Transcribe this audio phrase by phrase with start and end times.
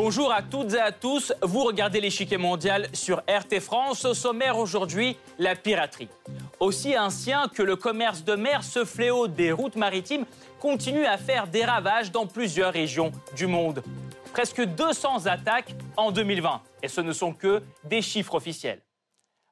[0.00, 4.04] Bonjour à toutes et à tous, vous regardez l'échiquier mondial sur RT France.
[4.04, 6.08] Au sommaire aujourd'hui, la piraterie.
[6.60, 10.24] Aussi ancien que le commerce de mer, ce fléau des routes maritimes
[10.60, 13.82] continue à faire des ravages dans plusieurs régions du monde.
[14.38, 18.80] Presque 200 attaques en 2020, et ce ne sont que des chiffres officiels.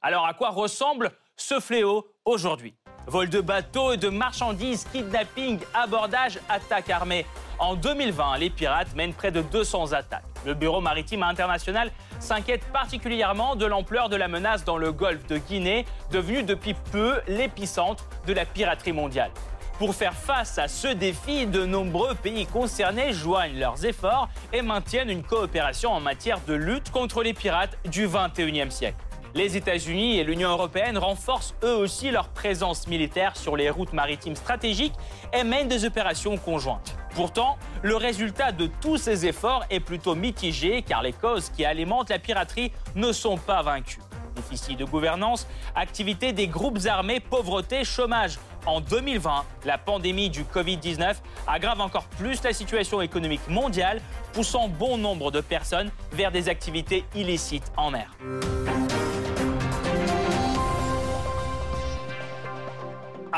[0.01, 2.77] Alors à quoi ressemble ce fléau aujourd'hui?
[3.09, 7.27] Vol de bateaux et de marchandises, kidnapping, abordage, attaques armées.
[7.59, 10.23] En 2020, les pirates mènent près de 200 attaques.
[10.45, 15.39] Le Bureau maritime international s'inquiète particulièrement de l'ampleur de la menace dans le golfe de
[15.39, 19.33] Guinée, devenu depuis peu l'épicentre de la piraterie mondiale.
[19.79, 25.11] Pour faire face à ce défi, de nombreux pays concernés joignent leurs efforts et maintiennent
[25.11, 28.97] une coopération en matière de lutte contre les pirates du 21e siècle.
[29.35, 34.35] Les États-Unis et l'Union européenne renforcent eux aussi leur présence militaire sur les routes maritimes
[34.35, 34.95] stratégiques
[35.35, 36.97] et mènent des opérations conjointes.
[37.15, 42.09] Pourtant, le résultat de tous ces efforts est plutôt mitigé car les causes qui alimentent
[42.09, 44.01] la piraterie ne sont pas vaincues.
[44.37, 48.39] Déficit de gouvernance, activité des groupes armés, pauvreté, chômage.
[48.67, 51.15] En 2020, la pandémie du Covid-19
[51.47, 54.01] aggrave encore plus la situation économique mondiale,
[54.33, 58.11] poussant bon nombre de personnes vers des activités illicites en mer.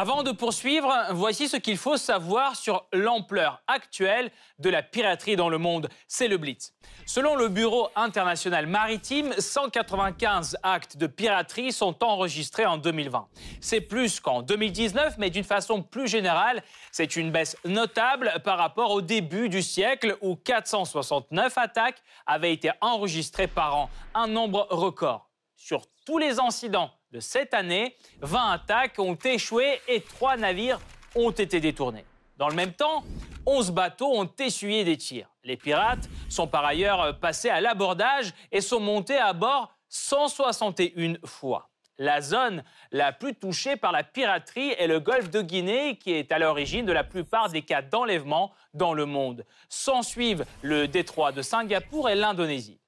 [0.01, 5.49] Avant de poursuivre, voici ce qu'il faut savoir sur l'ampleur actuelle de la piraterie dans
[5.49, 5.89] le monde.
[6.07, 6.73] C'est le Blitz.
[7.05, 13.27] Selon le Bureau international maritime, 195 actes de piraterie sont enregistrés en 2020.
[13.61, 18.93] C'est plus qu'en 2019, mais d'une façon plus générale, c'est une baisse notable par rapport
[18.93, 25.29] au début du siècle où 469 attaques avaient été enregistrées par an, un nombre record.
[25.57, 30.81] Sur tous les incidents de cette année, 20 attaques ont échoué et 3 navires
[31.15, 32.05] ont été détournés.
[32.37, 33.03] Dans le même temps,
[33.47, 35.29] 11 bateaux ont essuyé des tirs.
[35.43, 41.71] Les pirates sont par ailleurs passés à l'abordage et sont montés à bord 161 fois.
[42.01, 42.63] La zone
[42.93, 46.87] la plus touchée par la piraterie est le golfe de Guinée, qui est à l'origine
[46.87, 49.45] de la plupart des cas d'enlèvement dans le monde.
[49.69, 52.79] S'en suivent le détroit de Singapour et l'Indonésie.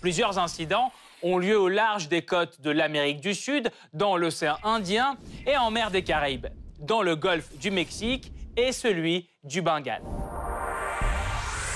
[0.00, 5.16] Plusieurs incidents ont lieu au large des côtes de l'Amérique du Sud, dans l'océan Indien
[5.46, 6.48] et en mer des Caraïbes,
[6.78, 10.02] dans le golfe du Mexique et celui du Bengale.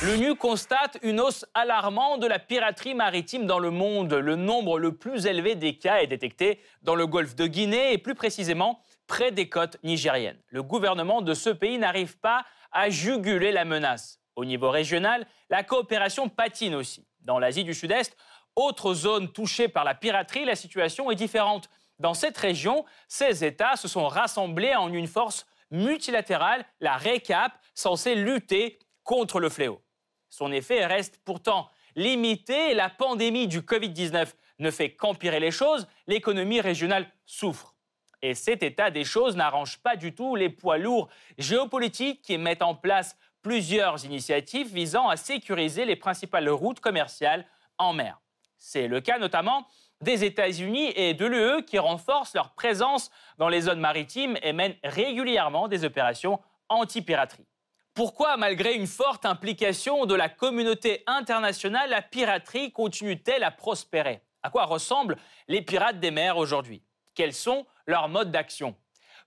[0.03, 4.13] L'ONU constate une hausse alarmante de la piraterie maritime dans le monde.
[4.13, 7.99] Le nombre le plus élevé des cas est détecté dans le golfe de Guinée et
[7.99, 10.39] plus précisément près des côtes nigériennes.
[10.49, 14.21] Le gouvernement de ce pays n'arrive pas à juguler la menace.
[14.37, 17.07] Au niveau régional, la coopération patine aussi.
[17.21, 18.15] Dans l'Asie du Sud-Est,
[18.57, 21.69] autre zone touchée par la piraterie, la situation est différente.
[21.99, 28.15] Dans cette région, ces États se sont rassemblés en une force multilatérale, la RECAP, censée
[28.15, 29.81] lutter contre le fléau.
[30.29, 32.75] Son effet reste pourtant limité.
[32.75, 35.87] La pandémie du Covid-19 ne fait qu'empirer les choses.
[36.07, 37.75] L'économie régionale souffre.
[38.23, 42.63] Et cet état des choses n'arrange pas du tout les poids lourds géopolitiques qui mettent
[42.63, 48.19] en place plusieurs initiatives visant à sécuriser les principales routes commerciales en mer.
[48.67, 49.67] C'est le cas notamment
[50.01, 54.75] des États-Unis et de l'UE qui renforcent leur présence dans les zones maritimes et mènent
[54.83, 57.47] régulièrement des opérations anti-piraterie.
[57.93, 64.23] Pourquoi, malgré une forte implication de la communauté internationale, la piraterie continue-t-elle à prospérer?
[64.43, 66.83] À quoi ressemblent les pirates des mers aujourd'hui?
[67.15, 68.75] Quels sont leurs modes d'action?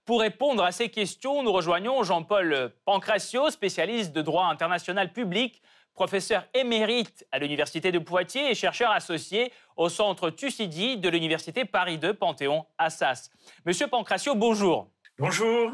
[0.03, 5.61] Pour répondre à ces questions, nous rejoignons Jean-Paul Pancracio, spécialiste de droit international public
[6.01, 11.99] professeur émérite à l'Université de Poitiers et chercheur associé au centre Thucydide de l'Université Paris
[12.01, 13.31] II Panthéon-Assas.
[13.65, 14.91] Monsieur Pancracio, bonjour.
[15.17, 15.71] Bonjour.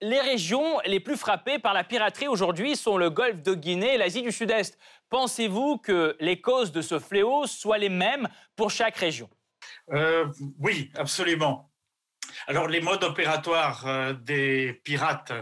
[0.00, 3.98] Les régions les plus frappées par la piraterie aujourd'hui sont le golfe de Guinée et
[3.98, 4.78] l'Asie du Sud-Est.
[5.10, 9.28] Pensez-vous que les causes de ce fléau soient les mêmes pour chaque région?
[9.92, 10.26] Euh,
[10.60, 11.72] Oui, absolument.
[12.46, 15.32] Alors les modes opératoires euh, des pirates,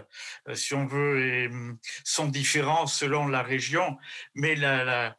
[0.49, 3.99] euh, si on veut, hum, sont différents selon la région,
[4.35, 5.15] mais la,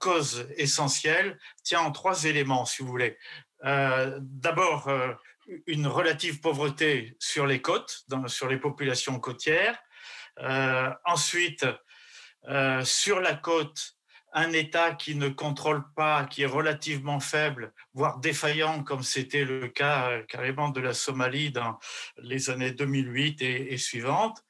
[0.00, 3.18] cause essentielle tient en trois éléments, si vous voulez.
[3.64, 4.90] Euh, d'abord,
[5.66, 9.78] une relative pauvreté sur les côtes, sur les populations côtières.
[11.04, 11.66] ensuite,
[12.84, 13.95] sur la côte,
[14.36, 19.66] un État qui ne contrôle pas, qui est relativement faible, voire défaillant, comme c'était le
[19.68, 21.78] cas euh, carrément de la Somalie dans
[22.18, 24.44] les années 2008 et, suivantes.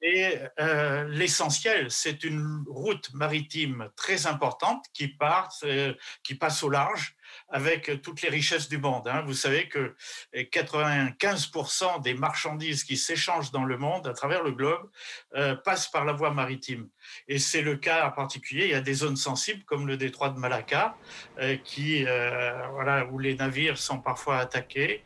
[0.00, 6.70] Et euh, l'essentiel, c'est une route maritime très importante qui, part, euh, qui passe au
[6.70, 7.16] large
[7.48, 9.06] avec toutes les richesses du monde.
[9.08, 9.22] Hein.
[9.26, 9.94] Vous savez que
[10.34, 14.90] 95% des marchandises qui s'échangent dans le monde, à travers le globe,
[15.34, 16.88] euh, passent par la voie maritime.
[17.28, 20.30] Et c'est le cas en particulier, il y a des zones sensibles comme le détroit
[20.30, 20.96] de Malacca,
[21.38, 25.04] euh, qui, euh, voilà, où les navires sont parfois attaqués.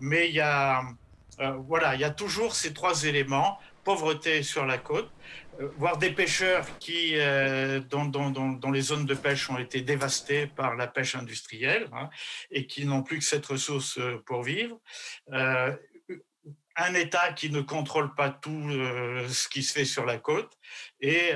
[0.00, 0.82] Mais il y a,
[1.66, 5.43] voilà, il y a toujours ces trois éléments pauvreté sur la côte, euh,
[5.76, 10.74] voir des pêcheurs qui, euh, dont, dont, les zones de pêche ont été dévastées par
[10.76, 12.08] la pêche industrielle hein,
[12.50, 14.78] et qui n'ont plus que cette ressource euh, pour vivre.
[16.76, 18.68] un État qui ne contrôle pas tout
[19.28, 20.58] ce qui se fait sur la côte
[21.00, 21.30] et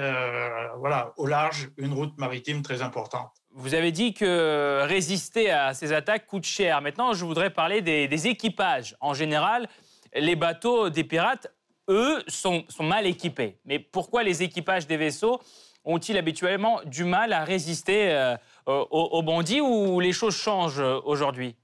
[0.79, 3.31] voilà, au large, une route maritime très importante.
[3.53, 6.81] Vous avez dit que résister à ces attaques coûte cher.
[6.82, 8.97] Maintenant, je voudrais parler des équipages.
[9.00, 9.69] En général,
[10.12, 11.47] les bateaux des pirates
[11.88, 13.56] eux, sont, mal équipés.
[13.64, 15.40] Mais pourquoi les équipages des vaisseaux
[15.85, 18.37] ont-ils habituellement du mal à résister euh,
[18.67, 21.56] aux, bandits ou les choses changent euh, aujourd'hui?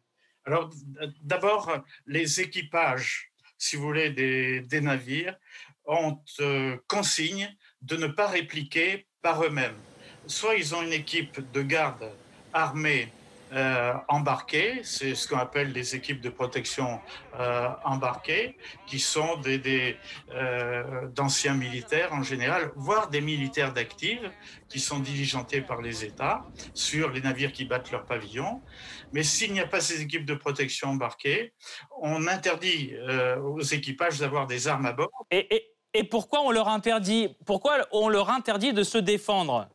[0.47, 0.71] Alors,
[1.23, 1.73] d'abord,
[2.07, 5.37] les équipages, si vous voulez, des, navires
[5.87, 9.77] ont euh, consigne de ne pas répliquer par eux-mêmes.
[10.27, 12.11] Soit ils ont une équipe de garde
[12.53, 13.09] armée
[13.55, 17.01] euh, embarqués, c'est ce qu'on appelle les équipes de protection
[17.39, 18.57] euh, embarquées,
[18.87, 19.97] qui sont des,
[20.33, 24.21] euh, d'anciens militaires en général, voire des militaires d'actifs
[24.69, 28.61] qui sont diligentés par les États sur les navires qui battent leur pavillon.
[29.13, 31.53] Mais s'il n'y a pas ces équipes de protection embarquées,
[32.01, 32.93] on interdit
[33.43, 35.11] aux équipages d'avoir des armes à bord.
[35.31, 39.69] Et, et, et pourquoi on leur interdit Pourquoi on leur interdit de se défendre?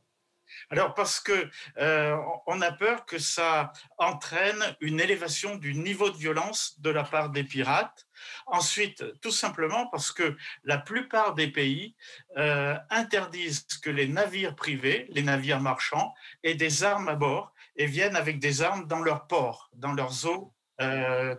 [0.69, 2.17] Alors parce que euh,
[2.47, 7.29] on a peur que ça entraîne une élévation du niveau de violence de la part
[7.29, 8.07] des pirates.
[8.45, 11.95] Ensuite, tout simplement parce que la plupart des pays
[12.37, 16.13] euh, interdisent que les navires privés, les navires marchands,
[16.43, 20.25] aient des armes à bord et viennent avec des armes dans leurs ports, dans leurs
[20.25, 20.53] eaux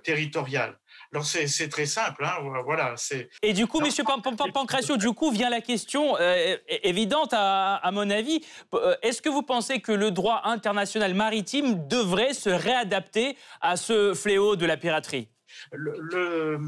[0.03, 0.80] territoriales.
[1.13, 2.95] Alors c'est très simple, hein, voilà.
[3.43, 8.45] Et du coup, Monsieur Pancratio, du coup vient la question euh, évidente à, mon avis.
[8.75, 14.15] Euh, est-ce que vous pensez que le droit international maritime devrait se réadapter à ce
[14.15, 15.29] fléau de la piraterie?
[15.73, 16.61] Le,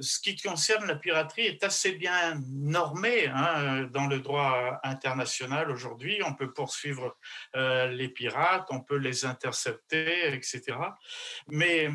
[0.00, 6.20] ce qui concerne la piraterie est assez bien normé hein, dans le droit international aujourd'hui.
[6.24, 7.16] On peut poursuivre
[7.56, 10.76] euh, les pirates, on peut les intercepter, etc.
[11.48, 11.88] Mais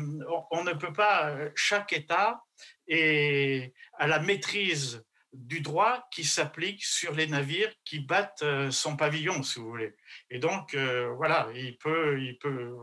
[0.50, 2.42] on, ne peut pas, chaque État
[2.86, 5.04] est à la maîtrise
[5.34, 9.94] du droit qui s'applique sur les navires qui battent euh, son pavillon, si vous voulez.
[10.30, 12.74] Et donc, voilà, il peut, il peut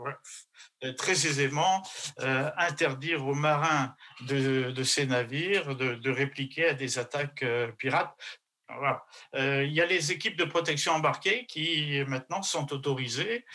[0.83, 1.83] euh, très aisément
[2.21, 8.15] euh, interdire aux marins de, ces navires de, répliquer à des attaques euh, pirates.
[9.33, 13.45] il y a les équipes de protection embarquées qui maintenant sont autorisées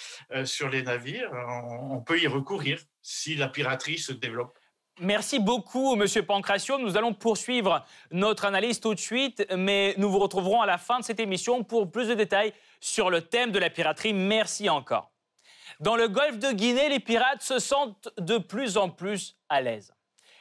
[0.45, 1.31] sur les navires.
[1.91, 4.57] On, peut y recourir si la piraterie se développe.
[5.01, 6.79] Merci beaucoup, Monsieur Pancratio.
[6.79, 11.01] Nous allons poursuivre notre analyse tout de suite, mais nous vous retrouverons à la fin
[11.01, 14.15] de cette émission pour plus de détails sur le thème de la piraterie.
[14.15, 15.11] Merci encore.
[15.81, 19.93] Dans le golfe de Guinée, les pirates se sentent de plus en plus à l'aise.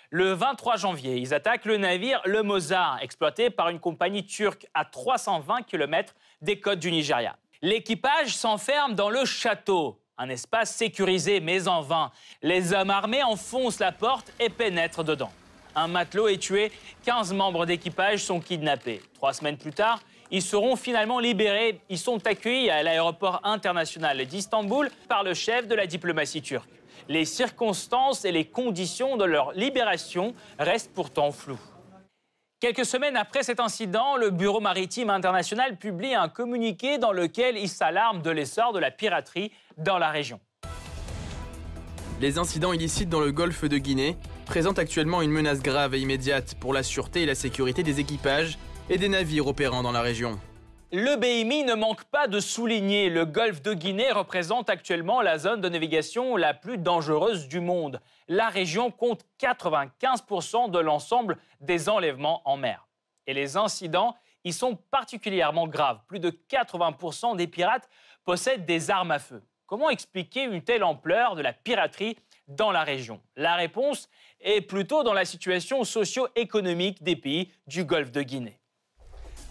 [0.10, 4.86] Le 23 janvier, ils attaquent le navire Le Mozart, exploité par une compagnie turque à
[4.86, 7.36] 320 km des côtes du Nigeria.
[7.62, 12.12] L'équipage s'enferme dans le château, un espace sécurisé mais en vain.
[12.41, 15.31] Les hommes armés enfoncent la porte et pénètrent dedans.
[15.75, 16.72] Un matelot est tué,
[17.05, 19.01] 15 membres d'équipage sont kidnappés.
[19.15, 20.00] Trois semaines plus tard,
[20.31, 21.81] ils seront finalement libérés.
[21.89, 26.69] Ils sont accueillis à l'aéroport international d'Istanbul par le chef de la diplomatie turque.
[27.10, 31.60] Les circonstances et les conditions de leur libération restent pourtant floues.
[32.65, 37.69] Quelques semaines après cet incident, le Bureau maritime international publie un communiqué dans lequel il
[37.69, 40.39] s'alarme de l'essor de la piraterie dans la région.
[42.19, 44.17] Les incidents illicites dans le golfe de Guinée
[44.48, 48.57] présentent actuellement une menace grave et immédiate pour la sûreté et la sécurité des équipages
[48.89, 50.39] et des navires opérant dans la région.
[50.98, 55.60] Le BMI ne manque pas de souligner, le golfe de Guinée représente actuellement la zone
[55.60, 58.00] de navigation la plus dangereuse du monde.
[58.30, 62.88] La région compte 95% de l'ensemble des enlèvements en mer.
[63.28, 66.00] Et les incidents y sont particulièrement graves.
[66.08, 67.90] Plus de 80% des pirates
[68.24, 69.44] possèdent des armes à feu.
[69.66, 72.16] Comment expliquer une telle ampleur de la piraterie
[72.48, 73.20] dans la région?
[73.36, 74.08] La réponse
[74.40, 78.62] est plutôt dans la situation socio-économique des pays du golfe de Guinée.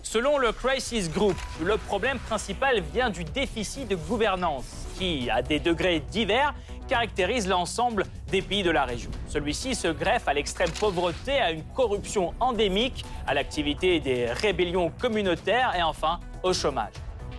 [0.04, 5.58] Selon le Crisis Group, le problème principal vient du déficit de gouvernance qui, à des
[5.58, 6.54] degrés divers,
[6.86, 9.10] caractérise l'ensemble des pays de la région.
[9.28, 15.74] Celui-ci se greffe à l'extrême pauvreté, à une corruption endémique, à l'activité des rébellions communautaires
[15.74, 16.92] et enfin au chômage.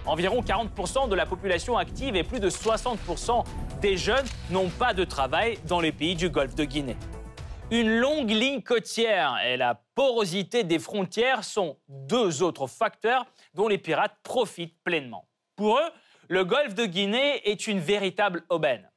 [0.08, 3.46] Environ 40% de la population active et plus de 60%
[3.80, 6.98] des jeunes n'ont pas de travail dans les pays du Golfe de Guinée.
[7.72, 13.80] Une longue ligne côtière et la porosité des frontières sont deux autres facteurs dont les
[13.80, 15.28] pirates profitent pleinement.
[15.56, 15.90] Pour eux,
[16.28, 18.88] le golfe de Guinée est une véritable aubaine.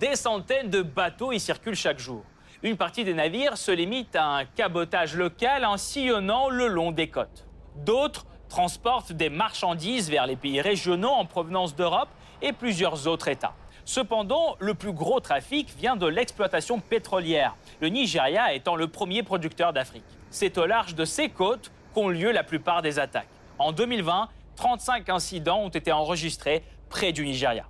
[0.00, 2.24] Des centaines de bateaux y circulent chaque jour.
[2.64, 7.08] Une partie des navires se limite à un cabotage local en sillonnant le long des
[7.08, 7.46] côtes.
[7.76, 12.08] D'autres transportent des marchandises vers les pays régionaux en provenance d'Europe
[12.40, 13.54] et plusieurs autres États.
[13.84, 19.72] Cependant, le plus gros trafic vient de l'exploitation pétrolière, le Nigeria étant le premier producteur
[19.72, 20.04] d'Afrique.
[20.30, 23.28] C'est au large de ces côtes qu'ont lieu la plupart des attaques.
[23.58, 27.66] En 2020, 35 incidents ont été enregistrés près du Nigeria.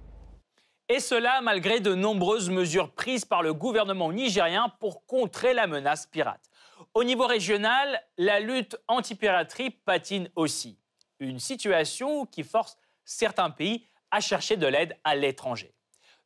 [0.88, 6.07] Et cela malgré de nombreuses mesures prises par le gouvernement nigérien pour contrer la menace
[6.07, 6.50] pirate.
[6.92, 10.78] Au niveau régional, la lutte anti-piraterie patine aussi.
[11.21, 15.73] Une situation qui force certains pays à chercher de l'aide à l'étranger.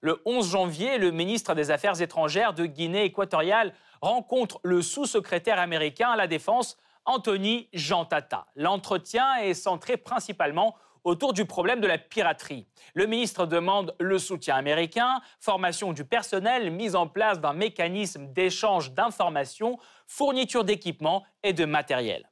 [0.00, 3.72] Le 11 janvier, le ministre des Affaires étrangères de Guinée équatoriale
[4.02, 6.76] rencontre le sous-secrétaire américain à la Défense,
[7.06, 8.46] Anthony Jantata.
[8.56, 12.66] L'entretien est centré principalement autour du problème de la piraterie.
[12.94, 18.92] Le ministre demande le soutien américain, formation du personnel, mise en place d'un mécanisme d'échange
[18.92, 22.28] d'informations, fourniture d'équipements et de matériel.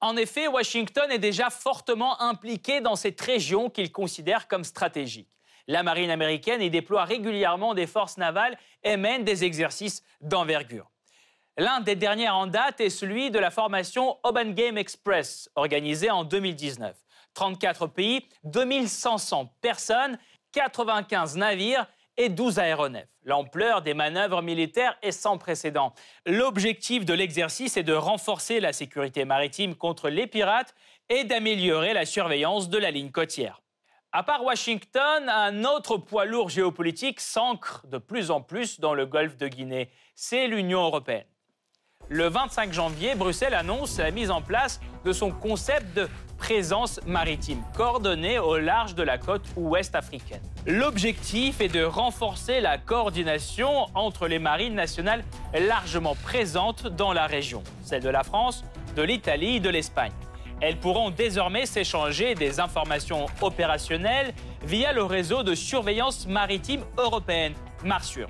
[0.00, 5.30] En effet, Washington est déjà fortement impliqué dans cette région qu'il considère comme stratégique.
[5.68, 10.90] La marine américaine y déploie régulièrement des forces navales et mène des exercices d'envergure.
[11.58, 16.22] L'un des derniers en date est celui de la formation Open Game Express, organisée en
[16.22, 16.94] 2019.
[17.34, 20.18] 34 pays, 2500 personnes,
[20.52, 23.08] 95 navires et 12 aéronefs.
[23.24, 25.92] L'ampleur des manœuvres militaires est sans précédent.
[26.24, 30.74] L'objectif de l'exercice est de renforcer la sécurité maritime contre les pirates
[31.08, 33.60] et d'améliorer la surveillance de la ligne côtière.
[34.18, 39.04] À part Washington, un autre poids lourd géopolitique s'ancre de plus en plus dans le
[39.04, 39.90] golfe de Guinée.
[40.14, 41.26] C'est l'Union européenne.
[42.08, 46.08] Le 25 janvier, Bruxelles annonce la mise en place de son concept de
[46.38, 50.40] présence maritime coordonnée au large de la côte ouest africaine.
[50.66, 57.62] L'objectif est de renforcer la coordination entre les marines nationales largement présentes dans la région,
[57.82, 58.64] celle de la France,
[58.96, 60.12] de l'Italie et de l'Espagne.
[60.62, 64.32] Elles pourront désormais s'échanger des informations opérationnelles
[64.62, 68.28] via le réseau de surveillance maritime européenne, MARSUR.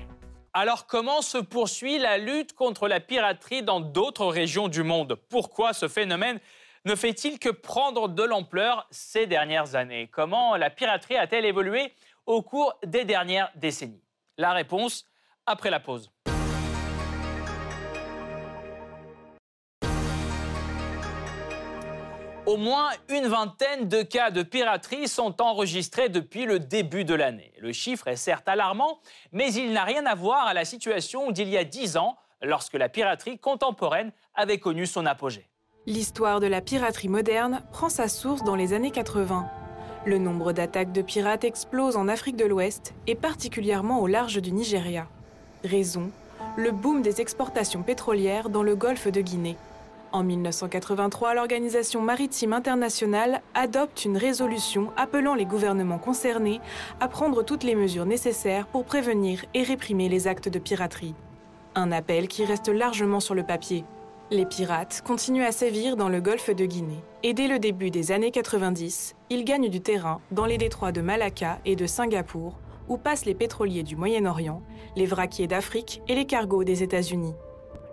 [0.53, 5.17] Alors comment se poursuit la lutte contre la piraterie dans d'autres régions du monde?
[5.29, 6.41] Pourquoi ce phénomène
[6.85, 10.09] ne fait-il que prendre de l'ampleur ces dernières années?
[10.11, 11.93] Comment la piraterie a-t-elle évolué
[12.27, 14.03] au cours des dernières décennies?
[14.37, 15.05] La réponse
[15.47, 16.11] après la pause.
[22.47, 27.53] Au moins une vingtaine de cas de piraterie sont enregistrés depuis le début de l'année.
[27.61, 29.01] Le chiffre est certes alarmant,
[29.33, 32.75] mais il n'a rien à voir à la situation d'il y a dix ans, lorsque
[32.75, 35.49] la piraterie contemporaine avait connu son apogée.
[35.87, 39.49] L'histoire de la piraterie moderne prend sa source dans les années 80.
[40.05, 44.53] Le nombre d'attaques de pirates explose en Afrique de l'Ouest et particulièrement au large du
[44.53, 45.09] Nigeria.
[45.65, 46.13] Raison
[46.57, 49.57] le boom des exportations pétrolières dans le golfe de Guinée.
[50.13, 56.61] En 1983, l'Organisation maritime internationale adopte une résolution appelant les gouvernements concernés
[57.01, 61.15] à prendre toutes les mesures nécessaires pour prévenir et réprimer les actes de piraterie.
[61.75, 63.85] Un appel qui reste largement sur le papier.
[64.31, 68.13] Les pirates continuent à sévir dans le golfe de Guinée et dès le début des
[68.13, 72.59] années 90, ils gagnent du terrain dans les détroits de Malacca et de Singapour
[72.89, 74.63] où passent les pétroliers du Moyen-Orient,
[74.97, 77.35] les vraquiers d'Afrique et les cargos des États-Unis.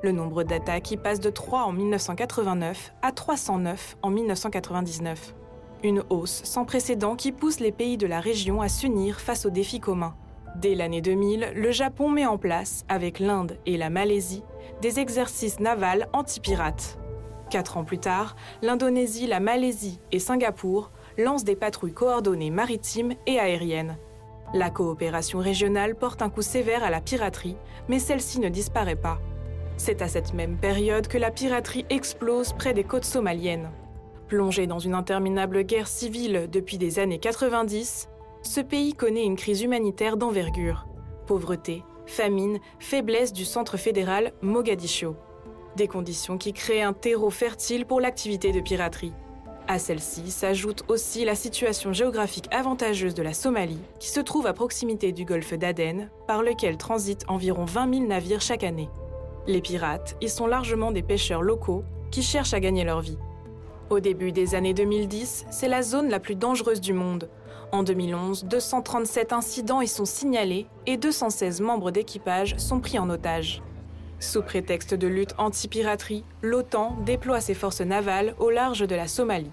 [0.04, 5.34] Le nombre d'attaques y passe de 3 en 1989 à 309 en 1999.
[5.82, 9.50] Une hausse sans précédent qui pousse les pays de la région à s'unir face aux
[9.50, 10.14] défis communs.
[10.58, 14.44] Dès l'année 2000, le Japon met en place, avec l'Inde et la Malaisie,
[14.82, 17.00] des exercices navals anti-pirates.
[17.50, 23.40] Quatre ans plus tard, l'Indonésie, la Malaisie et Singapour lancent des patrouilles coordonnées maritimes et
[23.40, 23.98] aériennes.
[24.54, 27.56] La coopération régionale porte un coup sévère à la piraterie,
[27.88, 29.22] mais celle-ci ne disparaît pas.
[29.78, 33.72] C'est à cette même période que la piraterie explose près des côtes somaliennes.
[34.28, 38.08] Plongé dans une interminable guerre civile depuis des années 90,
[38.42, 40.88] ce pays connaît une crise humanitaire d'envergure.
[41.28, 45.16] Pauvreté, famine, faiblesse du centre fédéral Mogadiscio.
[45.76, 49.14] Des conditions qui créent un terreau fertile pour l'activité de piraterie.
[49.68, 54.54] À celle-ci s'ajoute aussi la situation géographique avantageuse de la Somalie, qui se trouve à
[54.54, 58.90] proximité du golfe d'Aden, par lequel transitent environ 20 000 navires chaque année.
[59.46, 63.18] Les pirates y sont largement des pêcheurs locaux qui cherchent à gagner leur vie.
[63.90, 67.30] Au début des années 2010, c'est la zone la plus dangereuse du monde.
[67.74, 73.62] En 2011, 237 incidents y sont signalés et 216 membres d'équipage sont pris en otage.
[74.20, 79.52] Sous prétexte de lutte anti-piraterie, l'OTAN déploie ses forces navales au large de la Somalie.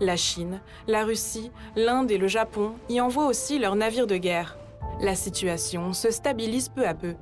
[0.00, 4.56] La Chine, la Russie, l'Inde et le Japon y envoient aussi leurs navires de guerre.
[5.00, 7.14] La situation se stabilise peu à peu.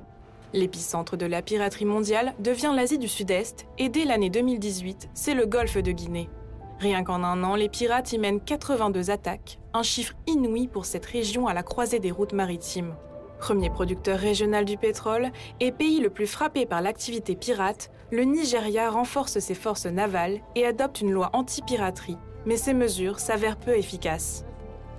[0.55, 5.45] L'épicentre de la piraterie mondiale devient l'Asie du Sud-Est et dès l'année 2018, c'est le
[5.45, 6.29] golfe de Guinée.
[6.79, 11.05] Rien qu'en un an, les pirates y mènent 82 attaques, un chiffre inouï pour cette
[11.05, 12.95] région à la croisée des routes maritimes.
[13.37, 18.89] Premier producteur régional du pétrole et pays le plus frappé par l'activité pirate, le Nigeria
[18.89, 24.45] renforce ses forces navales et adopte une loi anti-piraterie, mais ces mesures s'avèrent peu efficaces.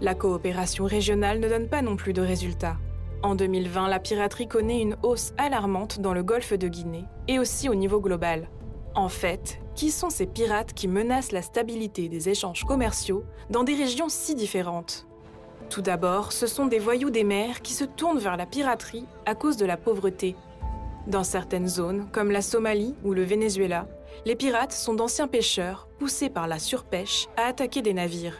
[0.02, 2.76] La coopération régionale ne donne pas non plus de résultats.
[3.22, 7.68] En 2020, la piraterie connaît une hausse alarmante dans le golfe de Guinée et aussi
[7.68, 8.48] au niveau global.
[8.94, 13.74] En fait, qui sont ces pirates qui menacent la stabilité des échanges commerciaux dans des
[13.74, 15.06] régions si différentes?
[15.70, 19.34] Tout d'abord, ce sont des voyous des mers qui se tournent vers la piraterie à
[19.34, 20.36] cause de la pauvreté.
[21.06, 23.86] Dans certaines zones, comme la Somalie ou le Venezuela,
[24.24, 28.38] les pirates sont d'anciens pêcheurs poussés par la surpêche à attaquer des navires.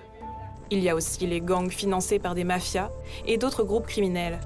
[0.71, 2.91] Il y a aussi les gangs financés par des mafias
[3.27, 4.41] et d'autres groupes criminels.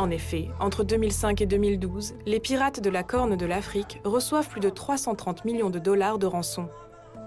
[0.00, 4.62] En effet, entre 2005 et 2012, les pirates de la Corne de l'Afrique reçoivent plus
[4.62, 6.70] de 330 millions de dollars de rançon.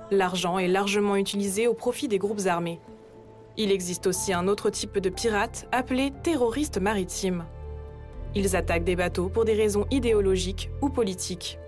[0.10, 2.80] L'argent est largement utilisé au profit des groupes armés.
[3.58, 7.46] Il existe aussi un autre type de pirates appelés terroristes maritimes.
[8.34, 11.60] Ils attaquent des bateaux pour des raisons idéologiques ou politiques.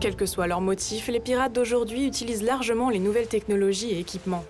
[0.00, 4.46] Quel que soit leur motif, les pirates d'aujourd'hui utilisent largement les nouvelles technologies et équipements.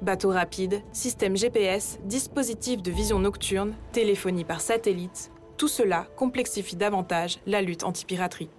[0.00, 5.30] Bateaux rapides, systèmes GPS, dispositifs de vision nocturne, téléphonie par satellite,
[5.62, 8.50] tout cela complexifie davantage la lutte anti-piraterie.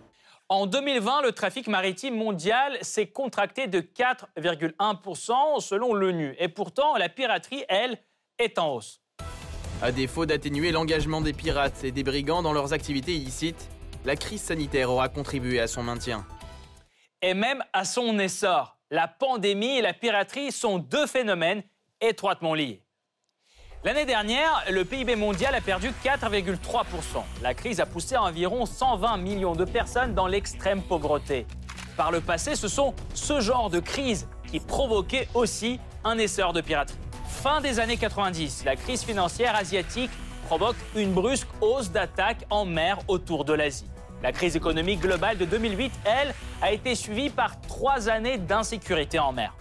[0.48, 6.33] En 2020, le trafic maritime mondial s'est contracté de 4,1% selon l'ONU.
[6.39, 7.98] Et pourtant, la piraterie, elle,
[8.39, 9.01] est en hausse.
[9.81, 13.67] À défaut d'atténuer l'engagement des pirates et des brigands dans leurs activités illicites,
[14.05, 16.25] la crise sanitaire aura contribué à son maintien.
[17.21, 18.77] Et même à son essor.
[18.91, 21.63] La pandémie et la piraterie sont deux phénomènes
[21.99, 22.83] étroitement liés.
[23.86, 26.56] L'année dernière, le PIB mondial a perdu 4,3%.
[27.41, 31.46] La crise a poussé environ 120 millions de personnes dans l'extrême pauvreté.
[31.98, 36.62] Par le passé, ce sont ce genre de crises qui provoquaient aussi un essor de
[36.62, 36.98] piraterie.
[37.28, 40.12] Fin des années 90, la crise financière asiatique
[40.46, 43.89] provoque une brusque hausse d'attaques en mer autour de l'Asie.
[44.22, 49.34] La crise économique globale de 2008, elle, a été suivie par trois années d'insécurité en
[49.34, 49.54] mer.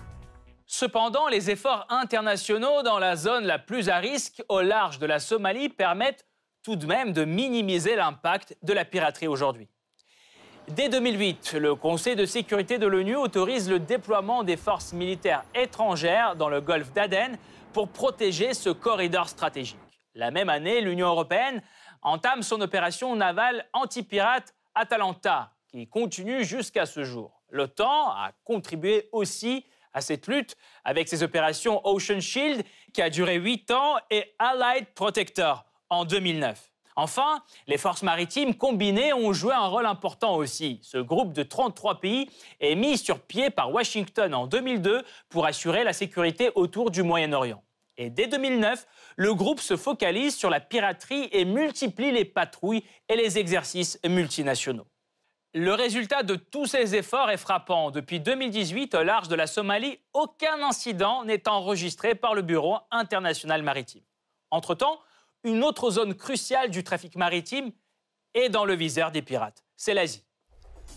[0.74, 5.18] Cependant, les efforts internationaux dans la zone la plus à risque, au large de la
[5.18, 6.24] Somalie, permettent
[6.62, 9.68] tout de même de minimiser l'impact de la piraterie aujourd'hui.
[10.68, 16.36] Dès 2008, le Conseil de sécurité de l'ONU autorise le déploiement des forces militaires étrangères
[16.36, 17.36] dans le golfe d'Aden
[17.74, 19.76] pour protéger ce corridor stratégique.
[20.14, 21.60] La même année, l'Union européenne
[22.00, 27.42] entame son opération navale anti-pirate Atalanta, qui continue jusqu'à ce jour.
[27.50, 33.36] L'OTAN a contribué aussi à cette lutte avec ses opérations Ocean Shield qui a duré
[33.36, 36.72] 8 ans et Allied Protector en 2009.
[36.96, 40.78] Enfin, les forces maritimes combinées ont joué un rôle important aussi.
[40.82, 42.28] Ce groupe de 33 pays
[42.60, 47.62] est mis sur pied par Washington en 2002 pour assurer la sécurité autour du Moyen-Orient.
[47.96, 53.16] Et dès 2009, le groupe se focalise sur la piraterie et multiplie les patrouilles et
[53.16, 54.86] les exercices multinationaux.
[55.54, 57.90] Le résultat de tous ces efforts est frappant.
[57.90, 63.62] Depuis 2018, au large de la Somalie, aucun incident n'est enregistré par le Bureau international
[63.62, 64.00] maritime.
[64.50, 64.98] Entre-temps,
[65.44, 67.70] une autre zone cruciale du trafic maritime
[68.32, 69.62] est dans le viseur des pirates.
[69.76, 70.24] C'est l'Asie.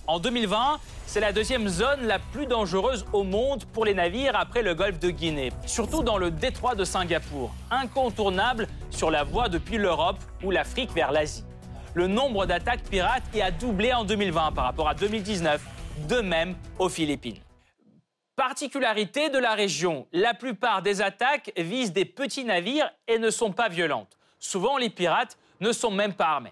[0.08, 4.62] En 2020, c'est la deuxième zone la plus dangereuse au monde pour les navires après
[4.62, 9.78] le golfe de Guinée, surtout dans le détroit de Singapour, incontournable sur la voie depuis
[9.78, 11.44] l'Europe ou l'Afrique vers l'Asie
[11.96, 15.62] le nombre d'attaques pirates y a doublé en 2020 par rapport à 2019,
[16.10, 17.40] de même aux Philippines.
[18.36, 23.54] Particularité de la région, la plupart des attaques visent des petits navires et ne sont
[23.54, 24.18] pas violentes.
[24.40, 26.52] Souvent, les pirates ne sont même pas armés.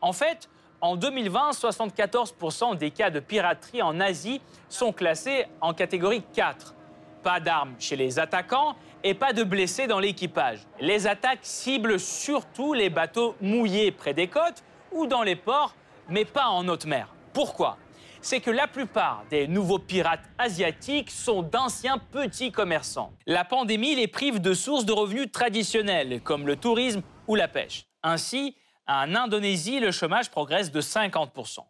[0.00, 0.48] En fait,
[0.80, 4.40] en 2020, 74% des cas de piraterie en Asie
[4.70, 6.74] sont classés en catégorie 4.
[7.22, 10.60] Pas d'armes chez les attaquants et pas de blessés dans l'équipage.
[10.80, 14.62] Les attaques ciblent surtout les bateaux mouillés près des côtes
[14.92, 15.74] ou dans les ports,
[16.08, 17.08] mais pas en haute mer.
[17.32, 17.76] Pourquoi?
[18.22, 23.12] C'est que la plupart des nouveaux pirates asiatiques sont d'anciens petits commerçants.
[23.26, 27.86] La pandémie les prive de sources de revenus traditionnelles, comme le tourisme ou la pêche.
[28.02, 31.60] Ainsi, en Indonésie, le chômage progresse de 50%.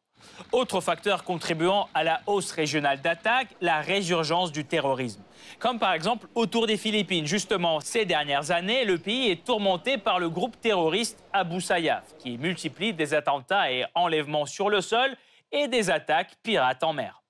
[0.52, 5.22] Autre facteur contribuant à la hausse régionale d'attaque, la résurgence du terrorisme.
[5.59, 7.26] Comme par exemple autour des Philippines.
[7.26, 12.38] Justement, ces dernières années, le pays est tourmenté par le groupe terroriste Abu Sayyaf, qui
[12.38, 15.16] multiplie des attentats et enlèvements sur le sol
[15.52, 17.22] et des attaques pirates en mer.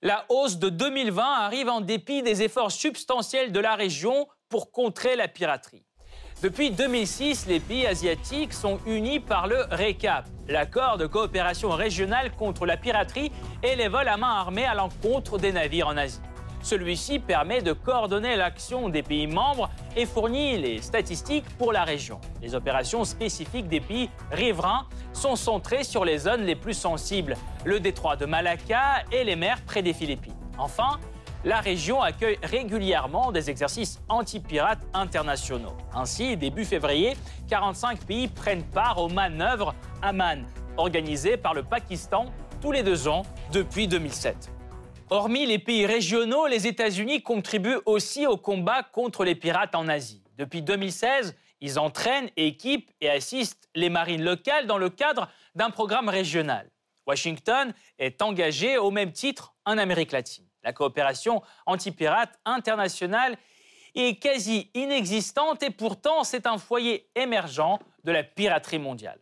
[0.00, 5.16] La hausse de 2020 arrive en dépit des efforts substantiels de la région pour contrer
[5.16, 5.84] la piraterie.
[6.40, 12.64] Depuis 2006, les pays asiatiques sont unis par le RECAP, l'accord de coopération régionale contre
[12.64, 13.32] la piraterie
[13.64, 16.20] et les vols à main armée à l'encontre des navires en Asie.
[16.62, 22.20] Celui-ci permet de coordonner l'action des pays membres et fournit les statistiques pour la région.
[22.40, 27.80] Les opérations spécifiques des pays riverains sont centrées sur les zones les plus sensibles, le
[27.80, 30.36] détroit de Malacca et les mers près des Philippines.
[30.56, 31.00] Enfin,
[31.44, 35.76] la région accueille régulièrement des exercices anti-pirates internationaux.
[35.94, 37.16] Ainsi, début février,
[37.48, 40.44] 45 pays prennent part aux manœuvres Aman,
[40.76, 42.26] organisées par le Pakistan
[42.60, 43.22] tous les deux ans
[43.52, 44.50] depuis 2007.
[45.10, 50.22] Hormis les pays régionaux, les États-Unis contribuent aussi au combat contre les pirates en Asie.
[50.36, 56.08] Depuis 2016, ils entraînent, équipent et assistent les marines locales dans le cadre d'un programme
[56.08, 56.68] régional.
[57.06, 60.47] Washington est engagé au même titre en Amérique latine.
[60.68, 63.38] La coopération anti-pirate internationale
[63.94, 69.18] est quasi inexistante et pourtant c'est un foyer émergent de la piraterie mondiale.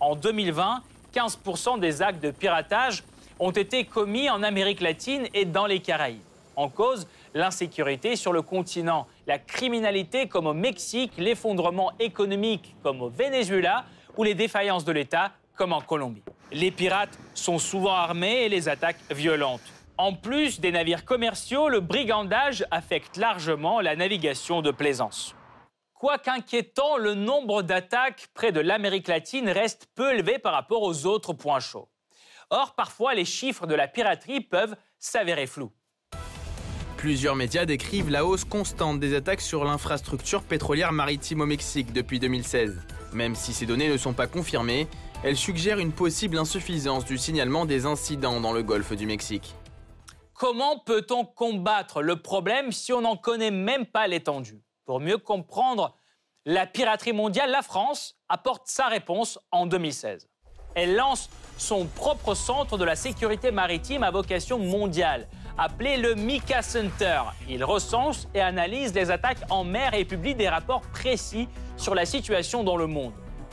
[0.00, 0.82] En 2020,
[1.14, 3.04] 15% des actes de piratage
[3.38, 6.18] ont été commis en Amérique latine et dans les Caraïbes.
[6.56, 13.08] En cause, l'insécurité sur le continent, la criminalité comme au Mexique, l'effondrement économique comme au
[13.08, 13.84] Venezuela
[14.16, 16.24] ou les défaillances de l'État comme en Colombie.
[16.50, 19.62] Les pirates sont souvent armés et les attaques violentes.
[19.98, 25.34] En plus des navires commerciaux, le brigandage affecte largement la navigation de plaisance.
[25.94, 31.34] Quoiqu'inquiétant, le nombre d'attaques près de l'Amérique latine reste peu élevé par rapport aux autres
[31.34, 31.88] points chauds.
[32.50, 35.72] Or, parfois, les chiffres de la piraterie peuvent s'avérer flous.
[36.96, 42.18] Plusieurs médias décrivent la hausse constante des attaques sur l'infrastructure pétrolière maritime au Mexique depuis
[42.18, 42.80] 2016.
[43.12, 44.88] Même si ces données ne sont pas confirmées,
[45.22, 49.54] elles suggèrent une possible insuffisance du signalement des incidents dans le golfe du Mexique.
[50.42, 54.60] Comment peut-on combattre le problème si on n'en connaît même pas l'étendue?
[54.86, 55.94] Pour mieux comprendre
[56.46, 60.28] la piraterie mondiale, la France apporte sa réponse en 2016.
[60.74, 66.60] Elle lance son propre centre de la sécurité maritime à vocation mondiale, appelé le MICA
[66.60, 67.20] Center.
[67.48, 72.04] Il recense et analyse les attaques en mer et publie des rapports précis sur la
[72.04, 73.12] situation dans le monde.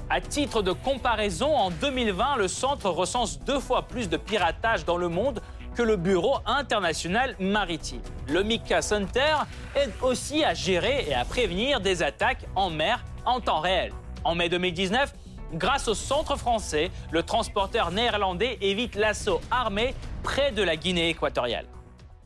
[0.10, 4.98] À titre de comparaison, en 2020, le centre recense deux fois plus de piratage dans
[4.98, 5.40] le monde
[5.80, 8.02] que le Bureau international maritime.
[8.28, 9.36] Le MICA Center
[9.78, 13.94] aide aussi à gérer et à prévenir des attaques en mer en temps réel.
[14.26, 15.14] En mai 2019,
[15.54, 21.68] grâce au centre français, le transporteur néerlandais évite l'assaut armé près de la Guinée équatoriale.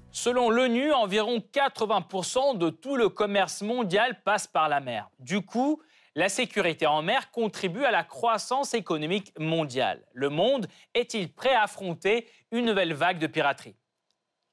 [0.10, 5.12] Selon l'ONU, environ 80% de tout le commerce mondial passe par la mer.
[5.20, 5.80] Du coup,
[6.16, 10.06] la sécurité en mer contribue à la croissance économique mondiale.
[10.14, 13.76] Le monde est-il prêt à affronter une nouvelle vague de piraterie?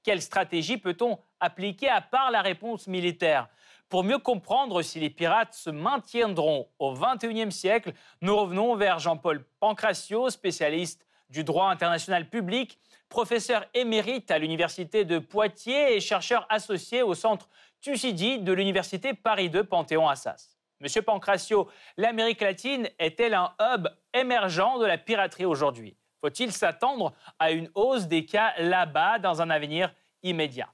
[0.02, 3.48] Quelle stratégie peut-on appliquer à part la réponse militaire?
[3.90, 7.92] Pour mieux comprendre si les pirates se maintiendront au XXIe siècle,
[8.22, 15.18] nous revenons vers Jean-Paul Pancracio, spécialiste du droit international public, professeur émérite à l'Université de
[15.18, 17.48] Poitiers et chercheur associé au centre
[17.80, 20.59] Thucydide de l'Université Paris II Panthéon-Assas.
[20.80, 25.94] Monsieur Pancracio, l'Amérique latine est-elle un hub émergent de la piraterie aujourd'hui?
[26.22, 30.72] Faut-il s'attendre à une hausse des cas là-bas dans un avenir immédiat?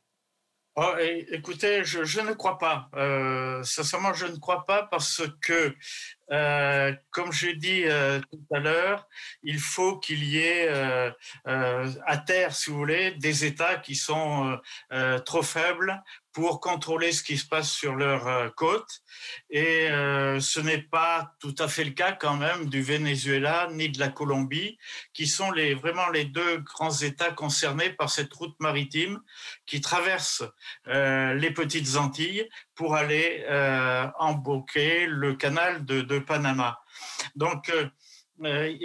[0.77, 2.89] Oh, écoutez, je, ne crois pas.
[2.95, 5.75] Euh, sincèrement, je ne crois pas parce que,
[6.33, 9.07] euh, comme j'ai dit euh, tout à l'heure,
[9.43, 10.69] il faut qu'il y ait
[11.45, 14.59] à terre, si vous voulez, des États qui sont
[15.25, 16.03] trop faibles
[16.37, 19.01] pour contrôler ce qui se passe sur leur euh, côte.
[19.49, 23.89] Et euh, ce n'est pas tout à fait le cas quand même du Venezuela ni
[23.89, 24.77] de la Colombie,
[25.15, 29.19] qui sont les, vraiment les deux grands États concernés par cette route maritime
[29.65, 30.45] qui traverse
[30.89, 33.45] euh, les petites Antilles pour aller
[34.19, 36.81] embauquer le canal de, Panama.
[37.35, 37.73] Donc,
[38.45, 38.77] euh,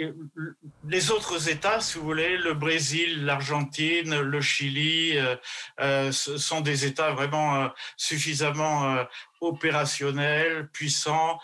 [0.88, 5.36] les autres États, si vous voulez, le Brésil, l'Argentine, le Chili, euh,
[5.80, 9.04] euh, sont des États vraiment suffisamment
[9.42, 11.38] opérationnels, puissants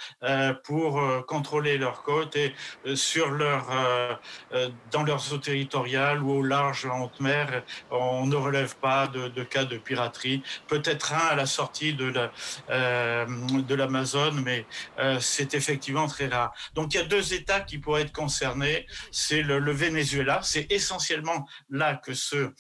[0.65, 2.55] pour contrôler leurs côtes et
[2.95, 3.67] sur leur,
[4.91, 9.43] dans leurs eaux territoriales ou au large en haute mer, on ne relève pas de,
[9.43, 10.43] cas de piraterie.
[10.67, 14.67] Peut-être un à la sortie de la, de l'Amazone, mais
[15.21, 16.53] c'est effectivement très rare.
[16.75, 18.87] Donc il y a deux États qui pourraient être concernés.
[19.11, 22.53] C'est le, le Venezuela, c'est essentiellement là que ce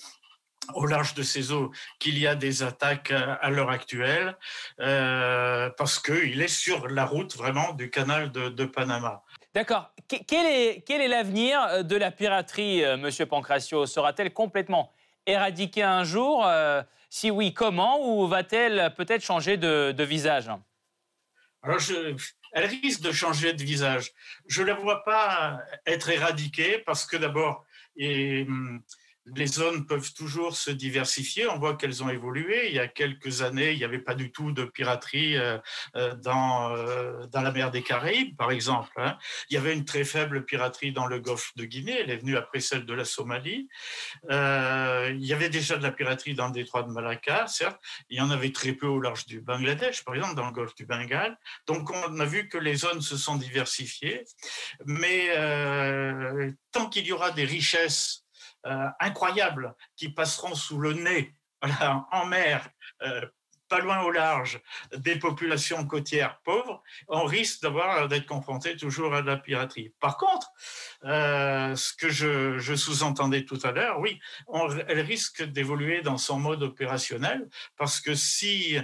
[0.74, 4.36] au large de ces eaux qu'il y a des attaques à l'heure actuelle,
[4.80, 9.22] euh, parce qu'il est sur la route vraiment du canal de, Panama.
[9.54, 9.90] D'accord.
[10.08, 13.86] Quel est, quel est l'avenir de la piraterie, euh, Monsieur Pancracio?
[13.86, 14.92] Sera-t-elle complètement
[15.26, 16.46] éradiquée un jour?
[16.46, 18.06] Euh, Si oui, comment?
[18.06, 20.50] Ou va-t-elle peut-être changer de, visage?
[21.62, 21.80] Alors,
[22.52, 24.12] elle risque de changer de visage.
[24.46, 27.64] Je ne la vois pas être éradiquée parce que d'abord,
[28.00, 28.82] hum,
[29.36, 31.46] les zones peuvent toujours se diversifier.
[31.48, 32.68] On voit qu'elles ont évolué.
[32.68, 35.58] Il y a quelques années, il n'y avait pas du tout de piraterie euh,
[35.96, 38.92] euh, dans, euh, dans la mer des Caraïbes, par exemple.
[38.96, 39.16] Hein.
[39.50, 41.98] Il y avait une très faible piraterie dans le golfe de Guinée.
[42.00, 43.68] Elle est venue après celle de la Somalie.
[44.28, 47.80] il y avait déjà de la piraterie dans le détroit de Malacca, certes.
[48.08, 50.74] Il y en avait très peu au large du Bangladesh, par exemple, dans le golfe
[50.74, 51.38] du Bengale.
[51.66, 54.24] Donc, on a vu que les zones se sont diversifiées.
[54.86, 55.28] Mais
[56.72, 58.27] tant qu'il y aura des richesses
[59.00, 61.34] incroyables qui passeront sous le nez
[62.12, 62.68] en mer,
[63.02, 63.26] euh,
[63.68, 64.60] pas loin au large,
[64.96, 69.92] des populations côtières pauvres, on risque d'avoir d'être confronté toujours à la piraterie.
[70.00, 70.50] Par contre,
[71.04, 74.18] euh, ce que je, sous-entendais tout à l'heure, oui,
[74.88, 78.78] elle risque d'évoluer dans son mode opérationnel parce que si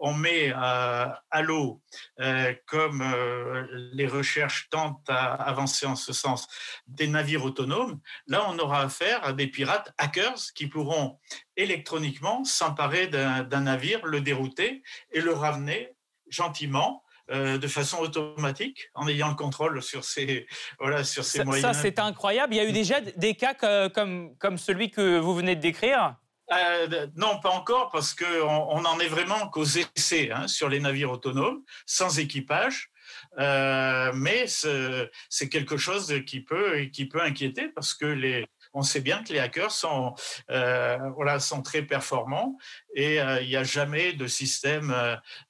[0.00, 1.82] on met à, l'eau,
[2.20, 6.48] euh, comme euh, les recherches tentent à avancer en ce sens,
[6.86, 11.18] des navires autonomes, là on aura affaire à des pirates hackers qui pourront
[11.56, 14.82] électroniquement s'emparer d'un navire, le dérouter
[15.12, 15.94] et le ramener
[16.28, 20.46] gentiment euh, de façon automatique en ayant le contrôle sur ces,
[20.78, 21.76] voilà, sur ces moyens.
[21.76, 22.54] Ça, c'est incroyable.
[22.54, 23.54] Il y a eu déjà des cas
[23.90, 26.16] comme, comme celui que vous venez de décrire
[26.52, 30.80] euh, non, pas encore, parce qu'on on en est vraiment qu'aux essais hein, sur les
[30.80, 32.90] navires autonomes, sans équipage.
[33.38, 39.00] Euh, mais c'est quelque chose qui peut, qui peut inquiéter parce que les, on sait
[39.00, 40.14] bien que les hackers sont,
[40.50, 42.56] euh, voilà, sont très performants
[42.94, 44.94] et euh, il n'y a jamais de système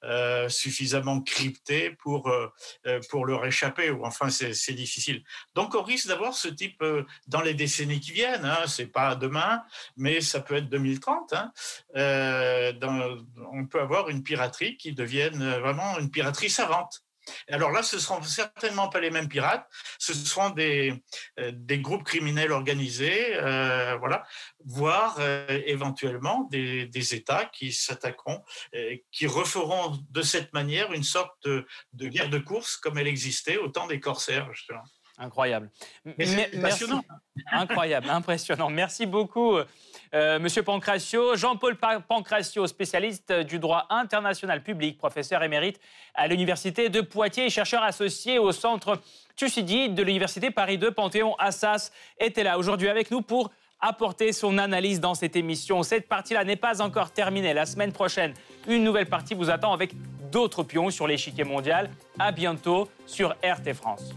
[0.03, 2.31] euh, suffisamment crypté pour,
[3.09, 5.23] pour leur échapper, ou enfin c'est difficile.
[5.55, 6.83] Donc on risque d'avoir ce type
[7.27, 9.61] dans les décennies qui viennent, hein, c'est pas demain,
[9.97, 11.33] mais ça peut être 2030.
[11.33, 11.51] Hein.
[13.53, 17.03] on peut avoir une piraterie qui devienne vraiment une piraterie savante.
[17.49, 19.67] Alors là, ce ne seront certainement pas les mêmes pirates,
[19.99, 20.93] ce seront des,
[21.39, 24.23] euh, groupes criminels organisés, euh, voilà,
[24.65, 28.43] voire euh, éventuellement des, des, États qui s'attaqueront,
[29.11, 33.57] qui referont de cette manière une sorte de, de, guerre de course comme elle existait
[33.57, 34.83] au temps des corsaires, justement.
[35.21, 35.69] Incroyable.
[36.17, 37.03] Mais passionnant.
[37.51, 38.71] Incroyable, impressionnant.
[38.71, 39.57] Merci beaucoup.
[40.13, 45.79] Euh, Monsieur Pancracio, Jean-Paul Pancracio, spécialiste du droit international public, professeur émérite
[46.15, 48.99] à l'Université de Poitiers et chercheur associé au Centre
[49.35, 54.99] Thucydide de l'Université Paris 2 Panthéon-Assas, était là aujourd'hui avec nous pour apporter son analyse
[54.99, 55.83] dans cette émission.
[55.83, 57.53] Cette partie-là n'est pas encore terminée.
[57.53, 58.33] La semaine prochaine,
[58.67, 59.93] une nouvelle partie vous attend avec
[60.31, 61.89] d'autres pions sur l'échiquier mondial.
[62.17, 64.13] À bientôt sur RT France.